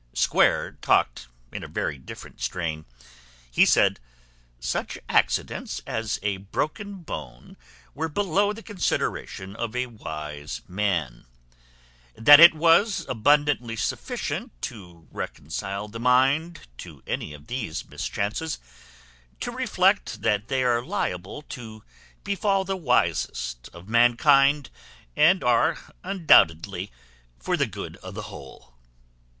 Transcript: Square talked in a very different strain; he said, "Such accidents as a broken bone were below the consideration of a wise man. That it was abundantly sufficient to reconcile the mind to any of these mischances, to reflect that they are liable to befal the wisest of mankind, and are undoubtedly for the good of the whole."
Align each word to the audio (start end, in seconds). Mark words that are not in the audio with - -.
Square 0.15 0.79
talked 0.81 1.27
in 1.51 1.63
a 1.63 1.67
very 1.67 1.99
different 1.99 2.41
strain; 2.41 2.85
he 3.51 3.67
said, 3.67 3.99
"Such 4.59 4.97
accidents 5.07 5.79
as 5.85 6.17
a 6.23 6.37
broken 6.37 7.03
bone 7.03 7.55
were 7.93 8.09
below 8.09 8.51
the 8.51 8.63
consideration 8.63 9.55
of 9.55 9.75
a 9.75 9.85
wise 9.85 10.61
man. 10.67 11.25
That 12.15 12.39
it 12.39 12.55
was 12.55 13.05
abundantly 13.07 13.75
sufficient 13.75 14.59
to 14.63 15.07
reconcile 15.11 15.87
the 15.87 15.99
mind 15.99 16.61
to 16.79 17.03
any 17.05 17.31
of 17.35 17.45
these 17.45 17.87
mischances, 17.87 18.57
to 19.39 19.51
reflect 19.51 20.23
that 20.23 20.47
they 20.47 20.63
are 20.63 20.83
liable 20.83 21.43
to 21.43 21.83
befal 22.23 22.65
the 22.65 22.75
wisest 22.75 23.69
of 23.71 23.87
mankind, 23.87 24.71
and 25.15 25.43
are 25.43 25.77
undoubtedly 26.03 26.91
for 27.37 27.55
the 27.55 27.67
good 27.67 27.97
of 27.97 28.15
the 28.15 28.23
whole." 28.33 28.73